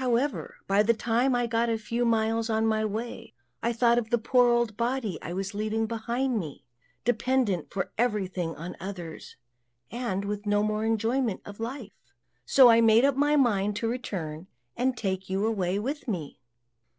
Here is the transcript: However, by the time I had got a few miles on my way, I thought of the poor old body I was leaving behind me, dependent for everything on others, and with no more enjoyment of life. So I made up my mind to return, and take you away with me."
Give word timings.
However, 0.00 0.56
by 0.66 0.82
the 0.82 0.94
time 0.94 1.34
I 1.34 1.42
had 1.42 1.50
got 1.50 1.68
a 1.68 1.76
few 1.76 2.06
miles 2.06 2.48
on 2.48 2.66
my 2.66 2.86
way, 2.86 3.34
I 3.62 3.74
thought 3.74 3.98
of 3.98 4.08
the 4.08 4.16
poor 4.16 4.48
old 4.48 4.78
body 4.78 5.18
I 5.20 5.34
was 5.34 5.52
leaving 5.52 5.84
behind 5.84 6.38
me, 6.38 6.64
dependent 7.04 7.70
for 7.70 7.92
everything 7.98 8.56
on 8.56 8.78
others, 8.80 9.36
and 9.90 10.24
with 10.24 10.46
no 10.46 10.62
more 10.62 10.86
enjoyment 10.86 11.42
of 11.44 11.60
life. 11.60 12.14
So 12.46 12.70
I 12.70 12.80
made 12.80 13.04
up 13.04 13.14
my 13.16 13.36
mind 13.36 13.76
to 13.76 13.86
return, 13.86 14.46
and 14.74 14.96
take 14.96 15.28
you 15.28 15.44
away 15.46 15.78
with 15.78 16.08
me." 16.08 16.40